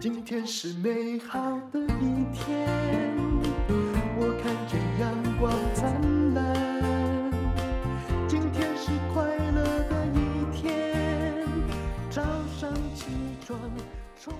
[0.00, 1.38] 今天是美好
[1.70, 2.66] 的一天，
[4.18, 7.30] 我看见阳光灿烂。
[8.26, 11.46] 今天是快乐的一天，
[12.10, 12.22] 早
[12.58, 13.04] 上起
[13.46, 13.60] 床。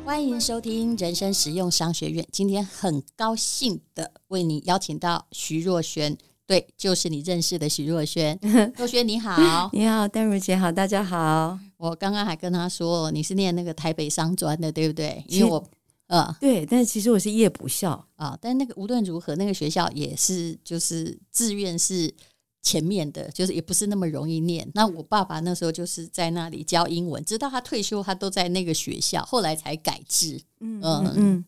[0.02, 2.26] 欢迎收听人生实用商学院。
[2.32, 6.16] 今天很高兴的为你邀请到徐若瑄，
[6.46, 8.38] 对，就是你认识的徐若瑄。
[8.78, 11.58] 若瑄你好，你好， 丹如姐好，大家好。
[11.80, 15.24] 我刚刚还跟他说，你是念那个台北商专的，对不对？
[15.28, 15.64] 因为我，
[16.08, 18.36] 呃，对，但是其实我是夜补校啊。
[18.38, 22.12] 但那个无论如何，那个学校也是就是志愿是
[22.60, 24.70] 前面的，就是也不是那么容易念。
[24.74, 30.38] 那我爸爸那时候就是在那里教英文，直到他退休，他都在那个学校，后来才改制。
[30.60, 31.44] 嗯嗯嗯。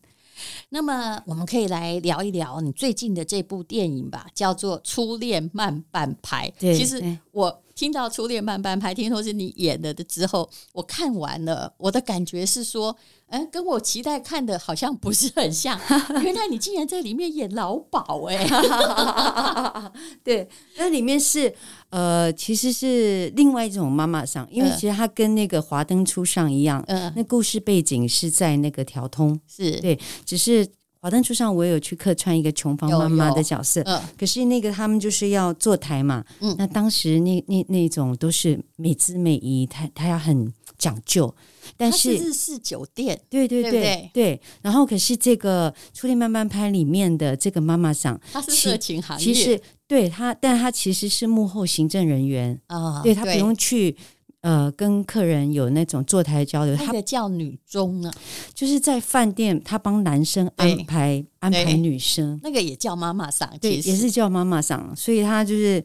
[0.69, 6.49] 那么我们可以来聊一聊你最近的这部电影吧，叫做《初恋慢半拍》。
[6.59, 7.59] 对，其实我。
[7.75, 12.95] 听到《初恋慢半拍》，听说是你演的的之后，我看完了，我的感觉是说，
[13.27, 15.79] 嗯，跟我期待看的好像不是很像。
[16.23, 19.91] 原来你竟然在里面演老鸨哎、欸！
[20.23, 21.53] 对，那里面是
[21.89, 30.67] 呃，其实是另外一种妈妈桑，因为其实它跟那个《华灯初上》一样，嗯，那故事背景是在那个调通，是对，只是。
[31.03, 41.35] 华灯初上，我有去客串一个穷房妈妈的角色，嗯，可是那个他们就是要坐台嘛，嗯，那当时那那那种都是美姿美仪，他他要很讲究，
[41.75, 53.97] 但是，是日式酒店，对对对对，对，对，然后可是这个《初恋慢慢拍》里面的这个妈妈桑，她是色情行业，其实对她，但她其实是幕后行政人员啊，对她不用去。
[54.43, 58.11] 呃，跟客人有那种坐台交流，那个叫女中呢，
[58.53, 65.81] 就是在饭店，他帮男生安排安排女生，那个也叫妈妈桑，对，也是叫妈妈桑，所以他就是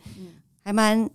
[0.64, 1.08] 还蛮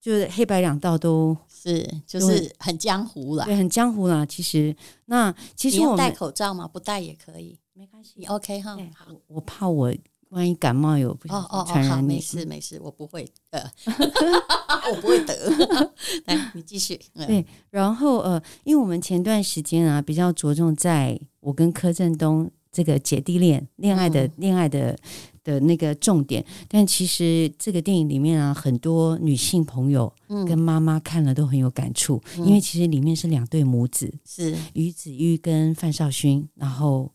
[0.00, 4.26] 就是黑白两道都是，就是很江湖了，对，很江湖啦。
[4.26, 4.74] 其实
[5.04, 6.66] 那其实我戴口罩吗？
[6.66, 8.76] 不戴也可以，没关系，OK 哈。
[8.96, 9.94] 好，我怕我。
[10.30, 13.60] 万一感冒有不传染你，哦哦哦，没事没事，我不会呃，
[14.90, 15.34] 我不会得。
[16.26, 16.98] 来，你继续。
[17.14, 24.96] 对，然后呃，因为我们前段时间啊，比较着重在我跟柯震东这个姐弟恋恋爱的恋爱的
[25.42, 30.12] 的那个重点，但其实这个电影里面啊，很多女性朋友
[30.46, 37.10] 跟妈妈看了都很有感触，因为其实里面是两对母子，是于子玉跟范少勋，然后。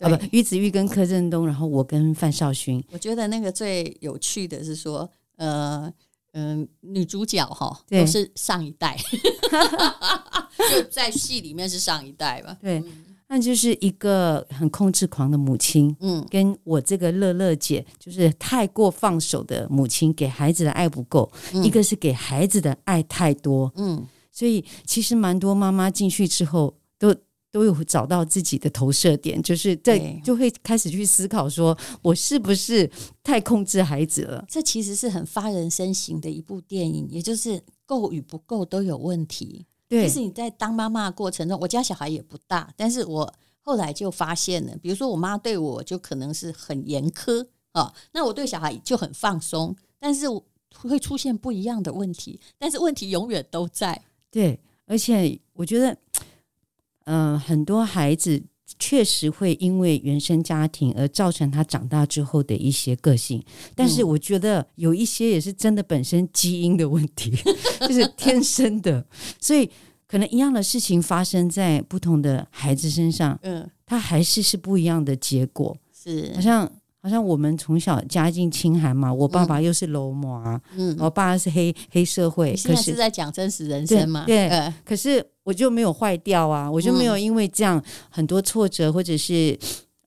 [0.00, 2.82] 啊不，于子玉跟柯震东，然后我跟范少勋。
[2.90, 5.90] 我觉得那个最有趣的是说，呃
[6.32, 8.98] 嗯、呃，女主角哈都是上一代，
[10.68, 12.58] 就在戏里面是上一代吧。
[12.60, 12.82] 对，
[13.28, 27.14] 那就是一个很控制狂的母亲，嗯，跟我这个乐乐姐，就是太过放手的母亲，给孩子的爱不够，嗯、一个是给孩子的爱太多，嗯，所以其实蛮多妈妈进去之后都。
[27.54, 32.90] 都有找到自己的投射点，就是在就会开始去思考，说我是不是
[33.22, 34.44] 太控制孩子了？
[34.48, 39.64] 这其实是很发人深省的一部电影，也就是够与不够都有问题。
[39.86, 50.26] 对，就是你在当妈妈的过程中，我家小孩也不大，但是我后来就发现了，比如说我妈对我就可能是很严苛啊，那我对小孩就很放松，但是
[50.74, 54.02] 会出现不一样的问题，但是问题永远都在。
[54.28, 55.96] 对，而且我觉得。
[57.04, 58.42] 嗯、呃，很多孩子
[58.78, 63.42] 确实会因为原生家庭而造成他长大之后的一些个性，
[63.74, 67.30] 但是我觉得有一些也是真的本身基因的问题，
[67.86, 69.04] 就是天生的，
[69.40, 69.70] 所以
[70.06, 76.70] 可能一样的事情发生在不同的孩子身上，嗯，他还是是不一样的结果，是好像。
[77.04, 82.52] 好像我们从小家境清寒嘛，我爸爸又是流氓，嗯，我爸是黑黑社会。
[82.52, 84.24] 你现在是在讲真实人生嘛？
[84.24, 89.56] 对，对呃、可是我就没有坏掉啊，我就没有因为这样很多挫折，或者是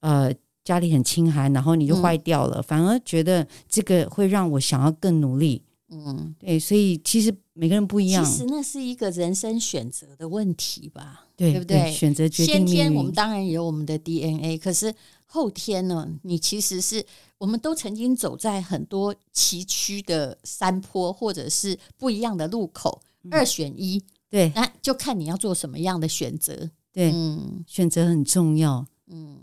[0.02, 0.30] 呃
[0.66, 5.64] 家里很清寒，然后你就坏掉了，嗯，反而觉得这个会让我想要更努力。
[5.90, 8.26] 嗯，对，所以其实每个人不一样。
[8.26, 11.28] 其实那是一个人生选择的问题吧？
[11.38, 11.80] 对，对不对？
[11.84, 12.28] 对选择。
[12.28, 14.94] 先天我们当然有我们的 DNA，可是。
[15.30, 16.08] 后天呢？
[16.22, 17.06] 你其实是
[17.38, 24.02] 我们都曾经走在很多崎岖的山坡，或者是不一样的路口，嗯、二选一。
[24.30, 26.70] 对，那就看你要做什么样的选择。
[26.92, 28.86] 对，嗯，选择很重要。
[29.08, 29.40] 嗯，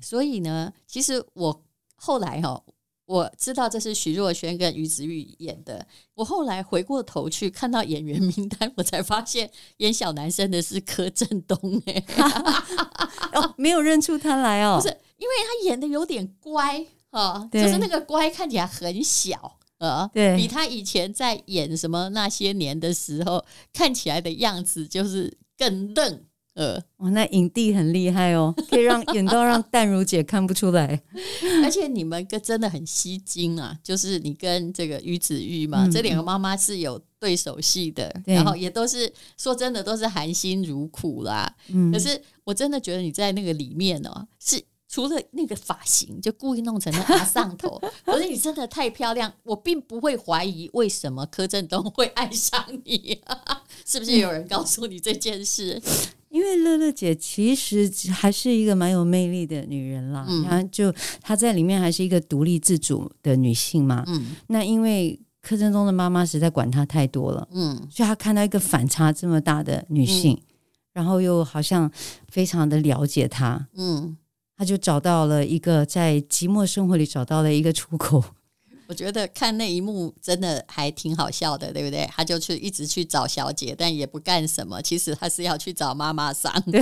[0.00, 1.62] 所以呢，其实我
[1.94, 2.64] 后来哈、哦，
[3.04, 5.86] 我知道这是徐若瑄跟于子玉演的。
[6.14, 11.82] 我后来回过头去看到演员名单，我才发现演小男生的是柯震东。
[11.86, 12.04] 哎，
[13.34, 14.96] 哦，没有认出他来哦，不是。
[15.18, 31.00] 因为他演的有点乖哦，就是那个乖看起来很小啊，对，比他以前在演什么那些年的时候看起来的样子就是更嫩呃，哇，那影帝很厉害哦，可以让演到让淡如姐看不出来。
[31.62, 41.48] 而且你们跟真的很吸睛啊，就是你跟这个于子玉嘛，嗯、这两个妈妈是有对手戏的，然后也都是说真的都是含辛茹苦啦。
[41.68, 53.20] 嗯、可是我真的觉得你在那个里面哦，是除了那个发型就故意弄成那阿上头， 可是你真的太漂亮，我并不会怀疑为什么柯震东会爱上你，
[53.84, 55.80] 是不是有人告诉你这件事？
[56.30, 60.92] 因为乐乐姐其实还是一个蛮有魅力的女人啦，然后、嗯、就
[61.22, 64.04] 她在里面还是一个独立自主的女性嘛。
[64.06, 70.44] 嗯，那因为柯震东的妈妈实在管她太多了，嗯，所以她看到一个反差这么大的女性，嗯、
[70.92, 71.90] 然后又好像
[72.28, 74.14] 非常的了解她，嗯，
[74.58, 78.22] 她就找到了一个在寂寞生活里找到了一个出口。
[78.88, 82.08] 我觉得看那一幕真的还挺好笑的，对不对？
[82.10, 84.80] 他就去一直去找小姐，但也不干什么。
[84.80, 86.50] 其实他是要去找妈妈桑。
[86.62, 86.80] 对，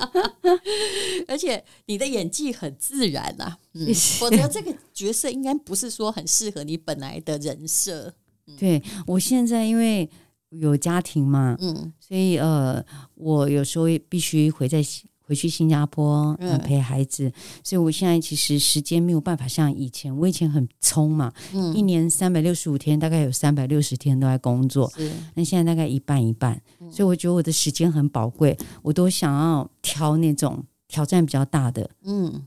[1.28, 8.12] 而且你的演技很自然啊，嗯，否则这个角色应该不是说很适合你本来的人设。
[8.48, 10.10] 嗯，对，我现在因为
[10.50, 12.84] 有家庭嘛，嗯，所以呃，
[13.14, 14.84] 我有时候必须回在。
[15.26, 16.34] 回去新加坡
[16.64, 17.32] 陪孩子，嗯、
[17.64, 20.16] 所以我现在其实时间没有办法像以前。
[20.16, 24.90] 我以前很冲嘛，嗯、一年三百六十五天，大概有三百六十天都在工作。
[25.34, 32.46] 那现在大概一半一半，嗯、所以我觉得我的时间很宝贵，我都想要挑那种挑战比较大的，嗯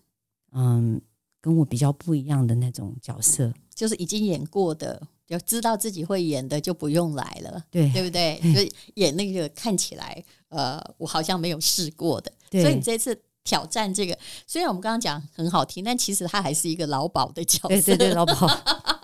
[0.53, 1.01] 嗯，
[1.41, 5.01] 跟我比较不一样的那种角色，就是已经演过的。
[5.29, 8.41] 就知道自己会演的就不用来了，对对不对？
[8.51, 14.17] 就演那个看起来，呃，我好像没有试过的，对所以你这次挑战这个，
[14.47, 18.47] 虽然我们刚刚讲很好听，但其实他还是一个劳保的角色，对对对，劳保，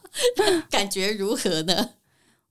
[0.70, 1.92] 感觉如何呢？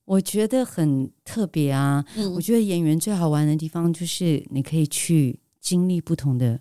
[0.05, 2.05] 我觉得很特别啊！
[2.17, 6.61] 嗯、我觉得演员最好玩的地方就是你可以去经历不同的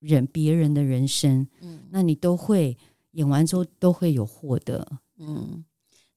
[0.00, 2.76] 人、别人的人生，嗯，那你都会
[3.12, 4.86] 演完之后都会有获得，
[5.18, 5.64] 嗯。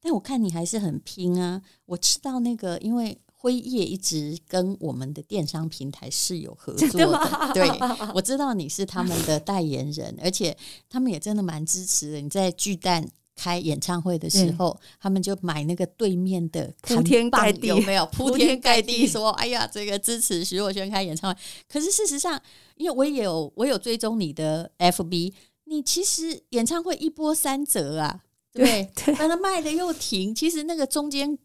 [0.01, 1.59] 但我看你还是很拼啊！
[1.85, 7.69] 我知道那个，因为辉业一直跟我们的电商平台是有合作的， 对，
[8.15, 10.57] 我知道你是他们的代言人，而且
[10.89, 12.19] 他们也真的蛮支持的。
[12.19, 21.39] 你在巨蛋开演唱会的时候，他们就买那个对面的铺天盖地，有没有 铺天盖地说：“哎呀，这个支持徐若瑄开演唱会。”
[21.71, 22.41] 可是事实上，
[22.77, 25.33] 因为我也有我有追踪你的 FB，
[25.65, 28.21] 你其实演唱会一波三折啊。
[28.51, 28.89] 对，
[29.19, 31.37] 但他卖的又停，其实那个中间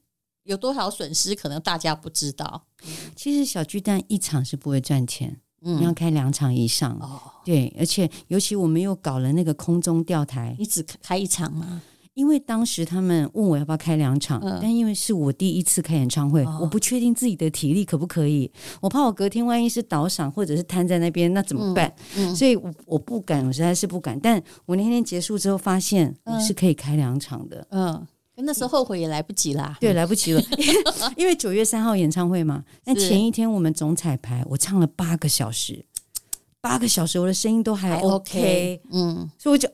[0.44, 2.64] 有多少损失，可能大家不知道。
[3.14, 6.96] 其实小巨蛋一场是不会赚钱，嗯，你要开两场以上。
[7.00, 11.82] 哦，对，而且尤其我们又搞了那个空中吊台，你只开一场吗？
[12.14, 18.50] 因为当时他们问我要不要开两场，嗯、但因为是我第一次开演唱会，哦、我不确定自己的体力可不可以，
[18.80, 21.90] 我怕我隔天万一是倒嗓或者是瘫在那边，那怎么办？
[22.16, 24.18] 嗯嗯、所以我我不敢，我实在是不敢。
[24.18, 28.06] 但我那天结束之后发现我是可以开两场的，嗯，嗯，
[28.44, 30.42] 那时候后悔也来不及啦，对，来不及了，
[31.16, 32.64] 因为九月三号演唱会嘛。
[32.84, 35.84] 那前一天我们总彩排，我唱了八个小时，
[36.60, 39.68] 八个小时我的声音都还 OK，, 嗯，所以我就。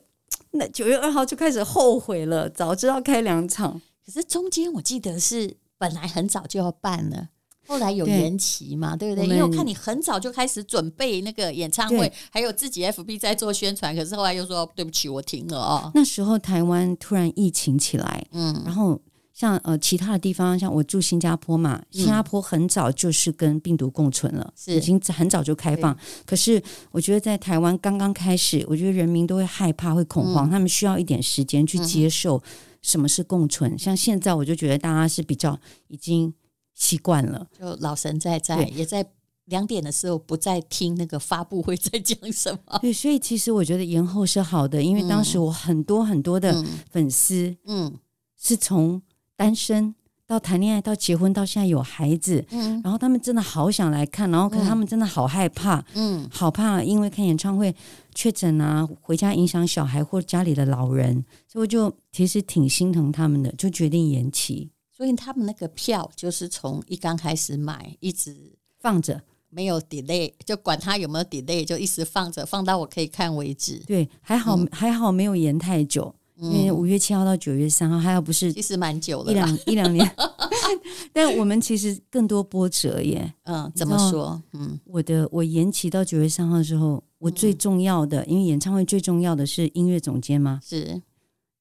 [0.51, 3.79] 那九月二号就开始后悔了，早知道开两场。
[4.03, 7.27] 可是中间我记得是本来很早就要办了，
[7.67, 9.27] 后来有延期嘛，对，对不对？
[9.27, 15.91] 们因为我看你很早就开始准备那个演唱会，对还有自己 FB 在做宣传，可是后来又说对不起，我停了哦。
[15.93, 18.99] 那时候台湾突然疫情起来，嗯，然后。
[19.33, 25.95] 像呃其他的地方，像我住新加坡嘛，新加坡很早就是跟病毒共存了，是已经很早就开放。
[26.25, 26.59] 可是
[26.89, 32.41] 我觉得在台湾刚刚开始，我觉得人民都会害怕、会恐慌，他们需要一点时间去接受
[32.81, 33.77] 什么是共存。
[33.77, 35.55] 像现在，我就觉得大家是比较
[35.87, 36.33] 已经
[36.77, 39.05] 习惯了，就老神在在，也在
[39.45, 42.79] 两点的时候不再听那个发布会在讲什么。
[42.79, 47.93] 对，所以其实我觉得延后是好的，因为当时我很多很多的粉丝，嗯，
[48.39, 49.01] 是从。
[49.39, 49.93] 单身
[50.25, 57.75] 到谈恋爱到结婚到现在有孩子，嗯，然后他们真的好想来看，然后可是他们真的好害怕，嗯，好怕因为看演唱会
[58.15, 64.71] 确诊啊，回家影响小孩或家里的老人，所以我就其实挺心疼他们的，就决定延期。
[64.97, 68.35] 所以他们那个票就是从一刚开始买一直
[68.79, 73.77] 放着，没有 delay，就管它有没有 delay，就一直放着，放到我可以看为止。
[73.85, 76.15] 对，还好、嗯、还好没有延太久。
[76.39, 80.15] 因为五月七号到九月三号，还要不是其实蛮久了，一两一两年。
[81.13, 83.33] 但我们其实更多波折耶。
[83.43, 84.41] 嗯，怎么说？
[84.53, 91.01] 嗯，我的我延期到九月三号之后，我最重要的，因为演唱会最重要的是音乐总监嘛，是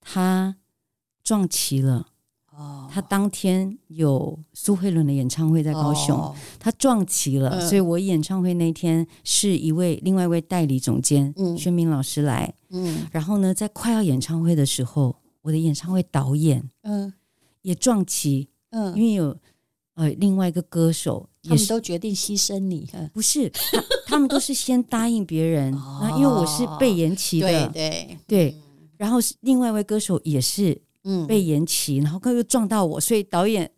[0.00, 0.56] 他
[1.22, 2.08] 撞期了。
[2.56, 17.12] 哦，他当天有苏慧伦的演唱会在高雄，哦、他撞齐了，嗯、所以我演唱会那天是一位另外一位代理总监，嗯，宣明老师来，嗯，然后呢，在快要演唱会的时候，我的演唱会导演，嗯，
[17.60, 19.36] 也撞齐，嗯，因为有
[19.94, 28.18] 呃另外一个歌手，他们都决定牺牲你，不是他，他们都是先答应别人，那、 哦、因为我是被延期的，对对。
[28.26, 30.85] 对，嗯、然后另外一位歌手也是。
[31.08, 33.70] 嗯，被延期，然后刚又撞到我，所以导演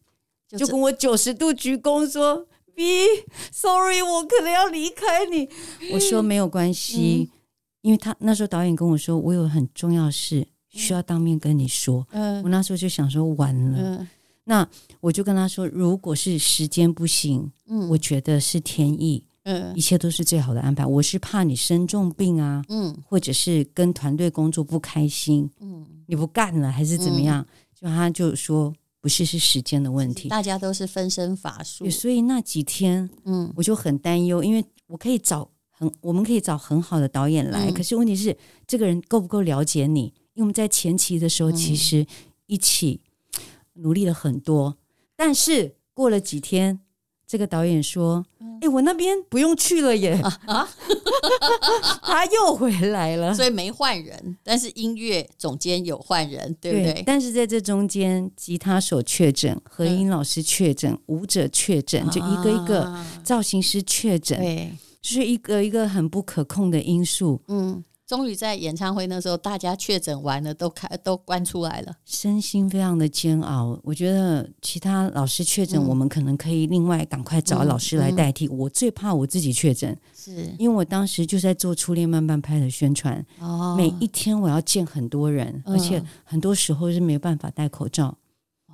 [0.56, 5.47] 就跟我九十度鞠躬说：“B，sorry，我可能要离开你。”
[5.92, 7.38] 我说没有关系，嗯、
[7.82, 12.06] 因为他那时候导演跟我说，我有很重要事需要当面跟你说。
[12.12, 14.08] 嗯，我那时候就想说完了，嗯、
[14.44, 14.66] 那
[15.00, 19.26] 我就跟他说，如果是时间不行，嗯，我觉得是天意。
[19.49, 20.85] 嗯，一切都是最好的安排。
[20.85, 27.40] 我是怕你生重病啊，嗯，或者是跟团队工作不开心，嗯，你不干了还是怎么样？
[27.40, 30.28] 嗯、就他就说不是，是时间的问题。
[30.28, 38.37] 大家都是分身乏术，所以那几天，嗯，我就很担忧，因为我可以找很，我们可以找很好的导演来，嗯、可是问题是
[38.67, 40.12] 这个人够不够了解你？
[40.35, 42.07] 因为我们在前期的时候其实
[42.45, 43.00] 一起
[43.73, 44.76] 努力了很多，
[45.17, 46.81] 但是过了几天。
[47.28, 50.68] 这个导演说：“哎、欸，我那边不用去了耶，啊，啊。
[52.02, 56.94] 他又回来了，所以没换人，但是音乐总监有换人，对不对？
[56.94, 73.79] 对，但是在这中间，吉他手确诊，和音老师确诊，嗯、舞者确诊，就一个一个造型师确诊，对，就是一个一个很不可控的因素，嗯。”终于在演唱会那时候，大家确诊完了，都开都关出来了，身心非常的煎熬。
[73.83, 78.47] 我觉得其他老师确诊，我们可能可以另外赶快找老师来代替。
[78.47, 80.50] 嗯嗯、我最怕我自己确诊，是。
[80.59, 88.17] 因为我当时就在做《初恋慢半拍》的宣传，哦、每一天我要见很多人，而且很多时候是没有办法戴口罩，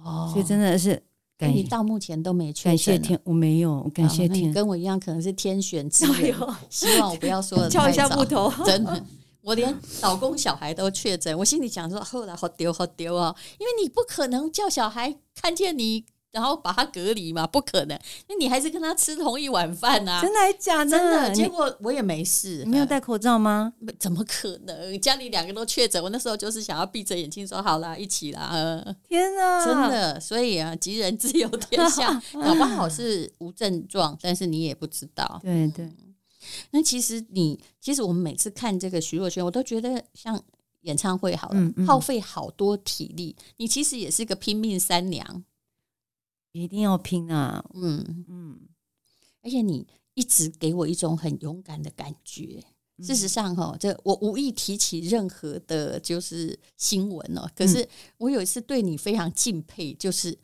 [0.05, 1.03] 哦，所以真的是
[1.37, 6.33] 感谢你到目前都没确诊，感谢天，我没有，感谢天，跟我一样可能是天选之人，
[6.71, 9.05] 希望我不要说的敲 一下木头，真的。
[9.45, 13.35] 我连老公小孩都确诊，我心里想说，后来好丢好丢啊！
[13.59, 18.01] 因为你不可能叫小孩看见你，然后把他隔离嘛，不可能。
[18.27, 20.23] 那你还是跟他吃同一碗饭啊？
[20.23, 20.91] 真的还假的？
[20.91, 21.31] 真的。
[21.35, 22.63] 结果我也没事。
[22.65, 23.71] 你没有戴口罩吗？
[23.99, 24.99] 怎么可能？
[24.99, 28.83] 家里两个都确诊，我那时候就是想要闭着眼睛说好啦，一起啦。
[29.07, 30.19] 天哪，真的。
[30.19, 35.39] 所以啊，吉人自有天相， 搞不好是无症状，但是你也不知道。
[35.43, 35.87] 对对。
[36.71, 40.43] 那其实你，其实我们每次看这个徐若瑄，我都觉得像
[40.83, 43.35] 演唱会好了，嗯嗯、耗费好多体力。
[43.57, 45.45] 你其实也是个拼命三娘，
[46.53, 47.65] 一定要拼啊！
[47.75, 48.61] 嗯嗯，嗯
[49.43, 52.63] 而且你一直给我一种很勇敢的感觉。
[52.99, 57.51] 嗯、事实上，哈，这我无意提起任何的，就是新闻哦。
[57.57, 60.39] 可是我有一次对你非常敬佩，就是。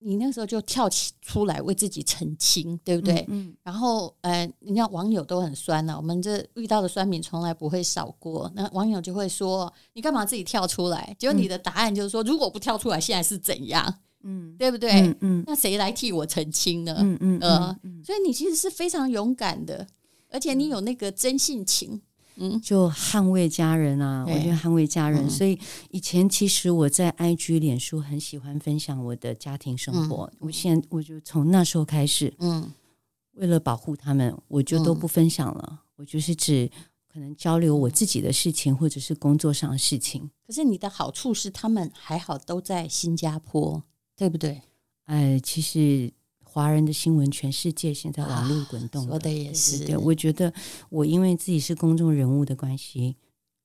[0.00, 3.16] 你那时候就跳起出来为自己澄清，对不对？
[3.28, 3.48] 嗯。
[3.48, 8.50] 嗯然后，呃，你看网友都很酸了、啊，我们这遇到的酸民从来不会少过。
[8.54, 13.92] 那网友就会说：“你干嘛自己跳出来？”结果你的答案就是说：“如果不跳出来，现在是怎样？”
[14.24, 14.90] 嗯，对不对？
[15.00, 15.16] 嗯。
[15.20, 16.96] 嗯那谁来替我澄清呢？
[17.00, 17.38] 嗯嗯。
[17.40, 19.86] 呃，所以你其实是非常勇敢的，
[20.30, 22.00] 而且你有那个真性情。
[22.40, 24.24] 嗯，就捍卫家人啊！
[24.24, 25.58] 我觉得捍卫家人，嗯、所以
[25.90, 30.30] 以前其实我在 IG、脸书很喜欢分享我的家庭生活。
[30.34, 32.72] 嗯、我现在我就从那时候开始，嗯，
[33.32, 35.68] 为了保护他们，我就都不分享了。
[35.72, 36.70] 嗯、我就是只
[37.12, 40.30] 可能交流我自己的事情，或者是工作上的事情。
[40.46, 43.82] 可是你的好处是，他们还好都在新加坡，
[44.14, 44.62] 对不对？
[45.06, 46.12] 哎，其实。
[46.50, 49.84] 华人的新闻，全世界现在网络滚动，说的也是。
[49.84, 50.52] 对，我觉得
[50.88, 53.16] 我因为自己是公众人物的关系，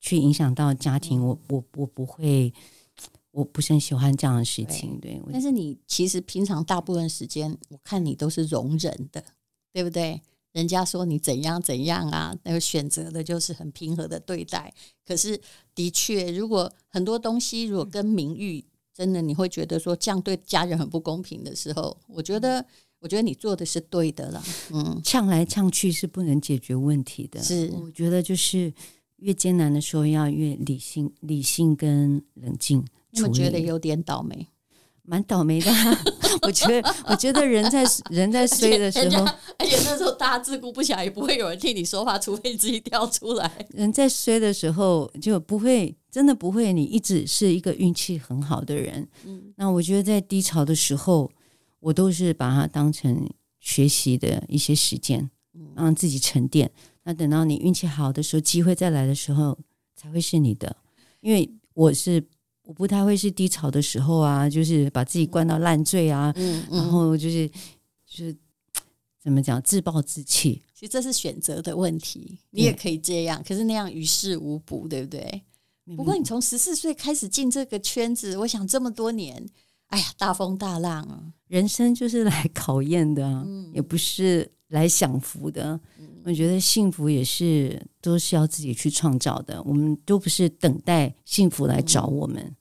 [0.02, 2.54] 去影响到家庭，我我我不会，
[3.32, 5.00] 我不是很喜欢这样的事情。
[5.00, 9.24] 对，但是你其实平常大部分时间，我看你都是容忍的，
[9.72, 10.22] 对不对？
[10.52, 14.72] 人家说你怎样怎样啊，那个选择的就是很平和的对待。
[15.04, 15.42] 可是
[15.74, 18.63] 的确，如果很多东西如果跟名誉，
[18.94, 22.64] 真的你会觉得说这样对家人很不公平的时候，我觉得，
[23.00, 24.44] 我觉得你做的是对的了。
[24.72, 27.42] 嗯，呛来呛去是不能解决问题的。
[27.42, 28.72] 是，我觉得就是
[29.18, 32.86] 越艰难的时候要越理性、理性跟冷静。
[33.24, 34.48] 我觉得有点倒霉。
[35.05, 35.69] 蛮倒霉的，
[36.43, 39.25] 我觉得，我觉得人在 人在衰的时候，
[39.57, 43.67] 而且那时候大家自顾不暇，也不会有人替你说话，除非你自己跳出来。
[43.69, 49.07] 人在衰的时候就不会，真的不会，你一直是一个运气很好的人。
[49.25, 51.29] 嗯，那我觉得在低潮的时候，
[51.81, 53.29] 我都是把它当成
[53.60, 55.29] 学习的一些时间，
[55.75, 56.72] 让自己沉淀。
[57.03, 59.60] 那等到你运气好的时候，机会再来的时候，
[59.95, 60.77] 才会是你的。
[61.19, 62.24] 因为我是。
[62.63, 67.48] 我不太会是低潮的时候啊，就是把自己灌到烂醉啊，嗯嗯然后就是
[68.05, 68.36] 就是
[69.22, 70.62] 怎么讲自暴自弃。
[70.74, 75.41] 其实这是选择的问题，你也可以这样，可是那样于事无补，对不对？
[75.98, 79.46] 不过你从十四岁开始进这个圈子，我想这么多年，
[79.94, 85.80] 哎呀，大风大浪啊，人生就是来考验的啊，嗯也不是来享福的。
[86.26, 92.56] 我觉得幸福也是都是要自己去创造的，我们都不是等待幸福来找我们。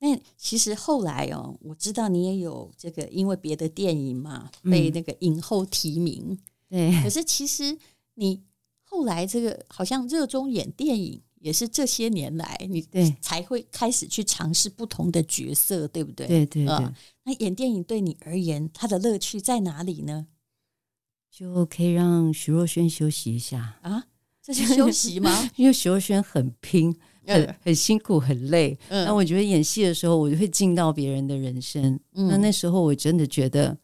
[0.00, 6.38] 那其实后来哦，我知道你也有这个，因为别的电影嘛，被那个影后提名。
[6.68, 7.78] 对，可是其实
[8.16, 8.42] 你
[8.82, 16.26] 后来这个好像热衷演电影，也是这些年来你对才会开始去尝试不同的角色，对不对？
[16.26, 20.26] 对对对，呃那演电影对你而言，它的乐趣在哪里呢？
[21.30, 24.04] 就可以让徐若瑄休息一下，啊，
[24.42, 25.30] 这是休息吗？
[25.56, 26.90] 因为徐若瑄很拼，
[27.26, 28.78] 很嗯很辛苦，很累。
[28.88, 32.00] 嗯那我觉得演戏的时候，我就会进到别人的人生。
[32.14, 33.76] 嗯那那时候我真的觉得，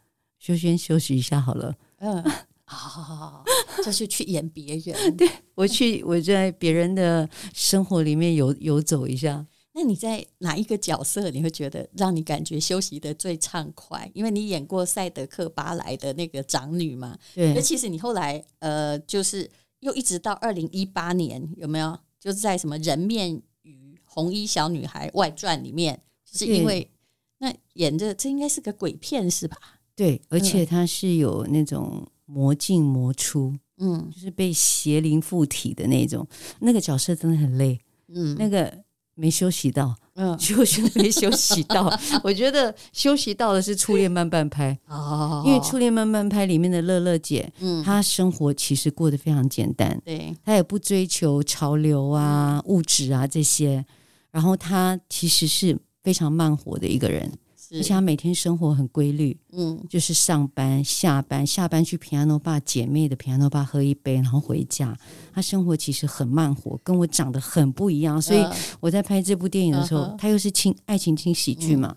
[0.46, 1.76] 若瑄休息一下好了。
[1.98, 2.24] 嗯，
[2.70, 3.42] 啊，
[3.84, 4.94] 就是去演别人。
[5.16, 9.44] 对，我去，我在别人的生活里面游游走一下。
[9.72, 14.10] 那你在哪一个角色你会觉得让你感觉休息的最畅快？
[14.14, 17.16] 因为你演过《赛德克巴莱》的那个长女嘛。
[17.34, 19.48] 对那，其实你后来呃，就是
[19.80, 21.98] 又一直到二零一八年，有没有？
[22.18, 26.00] 就是在什么《人面鱼红衣小女孩外传》里面，
[26.30, 26.90] 就是因为
[27.38, 29.56] 那演的这应该是个鬼片是吧？
[29.96, 34.08] 对，而且它是有那种魔进魔出，嗯。
[34.14, 36.26] 就是被邪灵附体的那种。
[36.60, 38.36] 那个角色真的很累，嗯。
[38.38, 38.72] 那个
[39.14, 40.38] 没休息到，嗯。
[40.38, 41.92] 休息没休息到。
[42.22, 45.42] 我觉得休息到的是《初恋慢半拍》，哦。
[45.44, 47.82] 因为《初恋慢半拍》里面的乐乐姐，嗯。
[47.82, 50.34] 她生活其实过得非常简单，对。
[50.44, 53.84] 她也不追求潮流啊、物质啊这些，
[54.30, 57.36] 然后她其实是非常慢活的一个人，是
[57.72, 59.36] 而且他每天生活很规律。
[59.52, 64.96] 嗯就是上班、下班，下班去 piano bar 姐妹的 piano bar 喝一杯，然后回家。
[65.32, 68.20] 他生活其实很慢活，跟我长得很不一样。
[68.20, 71.96] 所以呃我在拍这部电影的时候嗯哼，它又是轻爱情轻喜剧嘛，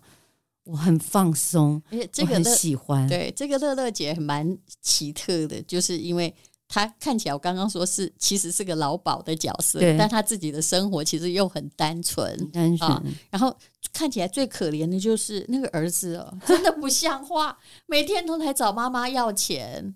[0.64, 3.08] 我很放松，而且这个喜欢。
[3.08, 6.34] 对这个乐乐姐蛮奇特的，就是因为
[6.74, 13.56] 她看起来我刚刚说是其实是个老鸨的角色，但他自己的生活其实又很单纯，单纯、啊然后
[13.94, 19.94] 看起来最可怜的就是那个儿子哦，真的不像话，每天都来找妈妈要钱。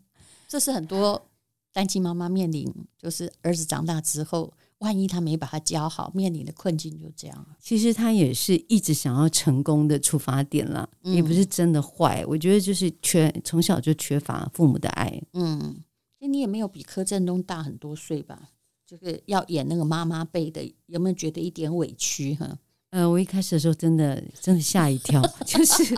[0.48, 1.30] 这是很多
[1.74, 7.46] 单亲妈妈面临，就是儿子长大之后，万一他没把他教好，面临的困境就这样。
[7.60, 12.24] 其实他也是一直想要成功的出发点啦，嗯也不是真的坏。
[12.28, 15.20] 我觉得就是缺从小就缺乏父母的爱。
[15.34, 15.76] 嗯，
[16.20, 18.50] 其实你也没有比柯震东大很多岁吧？
[18.86, 22.58] 就是要演那个妈妈辈的，有没有觉得一点委屈哈？
[22.92, 25.94] 呃，我一开始的时候真的真的吓一跳， 就是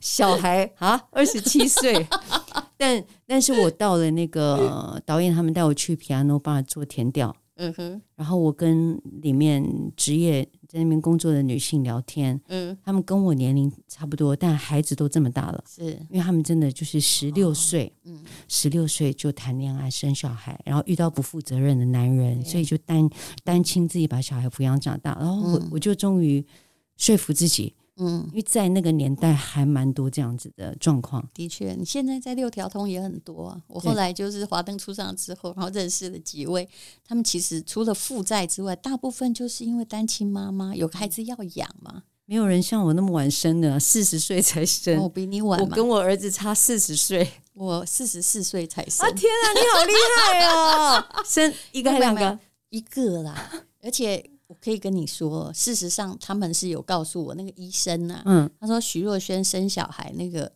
[0.00, 2.06] 小孩啊，二十七岁，
[2.78, 9.62] 但但是我到了那个导演他们带我去 piano bar 做甜调，嗯哼，然后我跟里面
[9.96, 18.18] 职业在那边工作的女性聊天，嗯，她们跟我年龄差不多，但孩子都这么大了，是，因为他们真的就是十六岁，嗯。
[18.46, 23.08] 十六岁就谈恋爱生小孩，然后遇到不负责任的男人，所以就单
[23.44, 25.68] 单亲自己把小孩抚养长大，然后我、嗯。
[25.72, 26.44] 我就终于
[26.96, 31.28] 说服自己，嗯因，为在那个年代还蛮多这样子的状况。
[31.34, 33.60] 的确，你现在在六条通也很多啊。
[33.68, 36.68] 我后来就是华灯初上之后，然后认识了几位，
[37.04, 42.02] 他们其实除了负债之外，大部分就是因为单亲妈妈有个孩子要养嘛。
[42.26, 44.98] 没有人像我那么晚生的， 四十岁才生。
[45.02, 47.26] 我比你晚，我跟我儿子差四十岁。
[47.54, 49.06] 我四十四岁才生。
[49.06, 51.24] 啊天啊，你好厉害哦！
[51.24, 52.38] 生一个还两个？
[52.70, 53.50] 一个啦，
[53.82, 60.50] 而且我可以跟你说，事实上他们是有告诉我那个医生嗯他说徐若瑄生小孩那个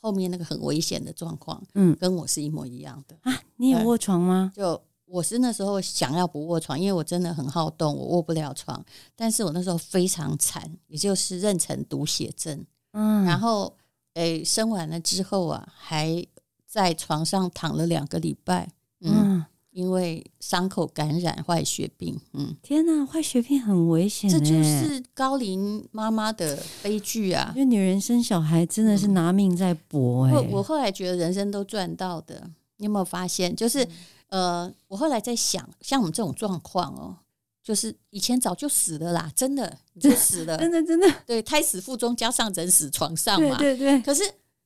[0.00, 3.16] 后面那个很危险的状况，嗯跟我是一模一样的。
[3.22, 4.52] 啊，你有卧床吗？
[4.54, 8.82] 就我是那时候想要不卧床，因为我真的很好动，我卧不了床。
[9.14, 12.64] 但是我那时候非常惨，也就是妊娠毒血症。
[12.92, 13.76] 嗯，然后
[14.14, 16.24] 诶，生完了之后啊，还
[16.66, 18.72] 在床上躺了两个礼拜。
[19.00, 22.18] 嗯，嗯，因为伤口感染坏血病。
[22.34, 27.60] 嗯，天哪，坏血病很危险，这就是高龄妈妈的悲剧啊因！
[27.60, 33.54] 为女人生小孩真的是拿命在搏哎、我我后来觉得人生都赚到的，你有没有发现？
[33.56, 33.86] 就是、
[34.28, 37.16] 呃，我后来在想，像我们这种状况哦，
[37.64, 43.56] 就是以前早就死了啦，真的你就死了，真的真的，对，胎死腹中加上人死床上嘛。
[43.56, 44.22] 对对，可是，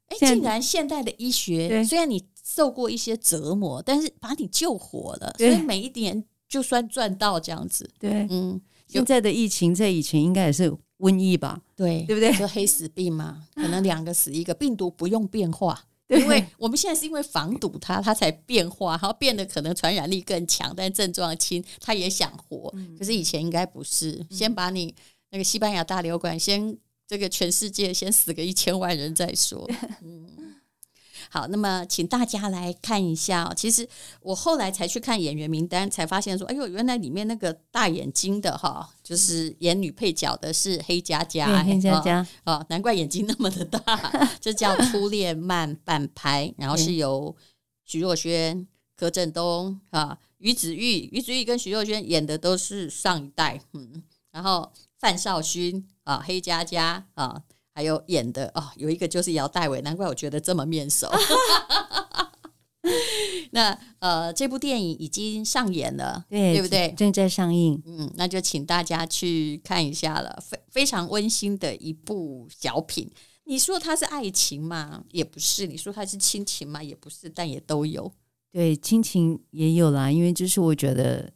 [0.08, 7.90] 哎，竟然现代的医学，虽然你受过一些折磨，但是把你救活了，所以每一年就算赚到这样子。
[7.98, 11.60] 对，嗯，现在的疫情在以前应该也是瘟疫吧？
[11.74, 12.32] 对，对不对？
[12.38, 15.84] 就黑死病嘛，可能两个死一个，病毒不用变化。
[16.06, 22.72] 对因为我们现在是因为防堵它，它才变化，然后变得可能传染力更强，但症状轻，它也想活。
[22.96, 24.94] 可是以前应该不是，先把你
[25.32, 26.78] 那个西班牙大流感，先
[27.08, 29.68] 这个全世界先死个一千万人再说。
[30.00, 30.28] 嗯。
[31.30, 33.52] 好，那么请大家来看一下哦。
[33.54, 33.88] 其实
[34.20, 43.80] 我后来才去看演员名单，才发现说，哎呦，原来里面那个大眼睛的哈，就是演女配角的是黑佳佳，黑佳佳哦，难怪眼睛那么的大，
[44.40, 47.34] 这叫《初恋慢半拍》，然后是由
[47.84, 57.42] 徐若瑄、柯震东啊、于子玉、于子玉跟徐若瑄演的都是上一代，嗯，然后范少勋啊、黑佳佳啊。
[57.76, 61.10] 还有演的哦，有一个就是姚大伟，难怪我觉得这么面熟。
[63.52, 66.94] 那呃，这部电影已经上演了，对，对不对？
[66.96, 67.82] 正在上映。
[67.84, 73.10] 嗯，那就请大家去看一下了，非非常温馨的一部小品。
[73.44, 75.02] 你说它是爱情嘛？
[75.10, 75.66] 也不是。
[75.66, 76.82] 你说它是亲情嘛？
[76.82, 77.28] 也不是。
[77.28, 78.10] 但也都有。
[78.50, 81.30] 对，亲情也有啦，因为就是我觉得。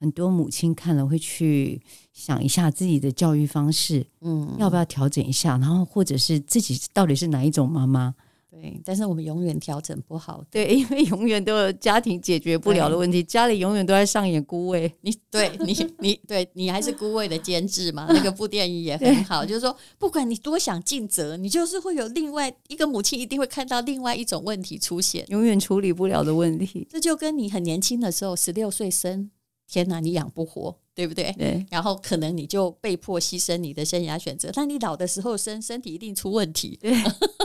[0.00, 1.80] 很多母亲看了会去
[2.14, 5.58] 想一下自己的教育方式，嗯，要不要调整一下？
[5.58, 8.14] 然后或者是自己到底是哪一种妈妈？
[8.50, 14.90] 对，但是我们永远调整不好，对，因为永远都有家庭解决不了的问题，家里永远都在上演孤位。
[15.02, 18.06] 你 对你你对你还是孤位的监制嘛？
[18.10, 26.86] 那个部电影也很好，就是说不管你多想尽责，你就是会有另外一个母亲一定会看到另外一种问题出现，永远处理不了的问题。
[26.90, 29.30] 这就跟你很年轻的时候，十六岁生。
[29.70, 31.32] 天哪，你养不活，对不对？
[31.38, 31.64] 对。
[31.70, 36.76] 然后可能你就被迫牺牲你的生涯选择，但你老的时候身身体一定出问题。
[36.82, 36.92] 对。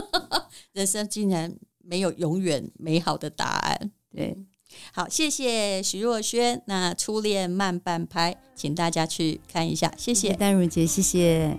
[0.74, 3.92] 人生竟然没有永远美好的答案。
[4.12, 4.36] 对。
[4.92, 6.60] 好，谢谢徐若瑄。
[6.66, 9.94] 那初恋慢半拍，请大家去看一下。
[9.96, 11.56] 谢谢丹如姐，谢谢。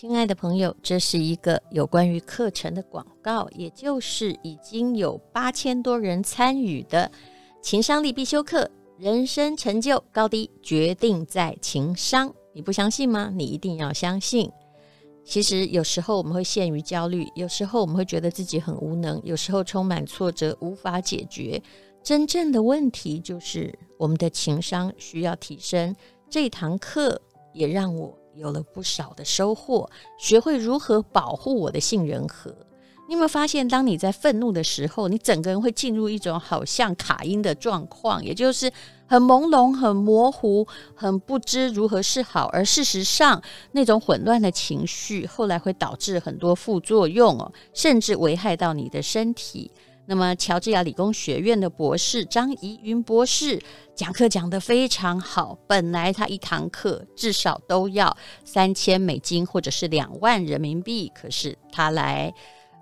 [0.00, 7.10] 亲爱的朋友，这是一个有关于课程的广告，也就是已经有八千多人参与的
[7.60, 8.70] 情商力必修课。
[8.96, 13.32] 人生成就高低决定在情商，你不相信吗？
[13.34, 14.48] 你一定要相信。
[15.24, 21.60] 其实有时候我们会陷于焦虑，有时候我们会觉得自己很无能，有时候充满挫折，无法解决。
[22.04, 25.92] 真正的问题就是我们的情商需要提升。
[26.30, 27.20] 这堂课
[27.52, 28.16] 也让我。
[28.38, 32.54] 有了不少的收获，学会如何保护我的杏仁核。
[33.08, 38.70] 你有没有发现，当你在愤怒的时候，你整个人会进入一种好像卡音的状况，也就是
[39.06, 42.46] 很朦胧、很模糊、很不知如何是好。
[42.52, 49.70] 而事实上，那种混乱的情绪后来会导致很多副作用哦，甚至危害到你的身体。
[50.10, 53.62] 那么，乔治亚理工学院的博士张怡云博士
[53.94, 55.58] 讲课讲得非常好。
[55.66, 62.32] 本来他一堂课至少都要三千美金或者是两万人民币，可是他来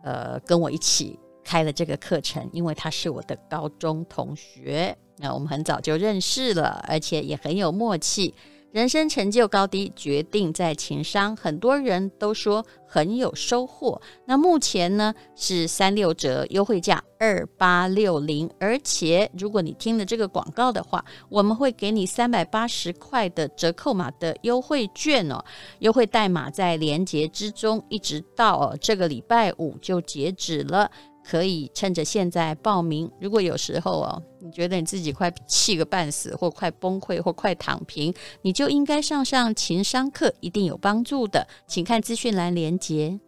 [0.04, 8.32] 呃跟我一起开了这个课程，因为他是我的高中同学，那我们很早就认识了，而且也很有默契。
[8.76, 13.98] 人生成就高低决定在情商，很多人都说很有收获。
[14.26, 25.42] 那目前呢是三六折优惠价二八六零，而且如果你听了这个广告的话，我们会给你三百八十块的折扣码的优惠券哦。
[25.78, 30.90] 优惠代码在连接之中，一直到这个礼拜五就截止了。
[31.28, 33.10] 可以趁着现在报名。
[33.20, 41.46] 如果有时候哦，你觉得你自己快气个半死，或快崩溃，或快躺平，你就应该上上情商课，一定有帮助的。
[41.66, 43.18] 请看资讯栏连接。